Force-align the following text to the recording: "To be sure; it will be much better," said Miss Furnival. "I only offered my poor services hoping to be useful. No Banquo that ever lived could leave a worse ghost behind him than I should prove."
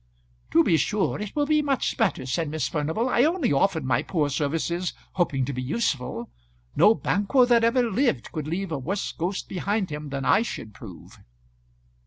"To 0.49 0.63
be 0.63 0.77
sure; 0.77 1.19
it 1.21 1.35
will 1.35 1.45
be 1.45 1.61
much 1.61 1.95
better," 1.95 2.25
said 2.25 2.49
Miss 2.49 2.67
Furnival. 2.67 3.07
"I 3.07 3.23
only 3.23 3.53
offered 3.53 3.85
my 3.85 4.01
poor 4.01 4.31
services 4.31 4.93
hoping 5.11 5.45
to 5.45 5.53
be 5.53 5.61
useful. 5.61 6.31
No 6.75 6.95
Banquo 6.95 7.45
that 7.45 7.63
ever 7.63 7.83
lived 7.87 8.31
could 8.31 8.47
leave 8.47 8.71
a 8.71 8.79
worse 8.79 9.11
ghost 9.11 9.47
behind 9.47 9.91
him 9.91 10.09
than 10.09 10.25
I 10.25 10.41
should 10.41 10.73
prove." 10.73 11.19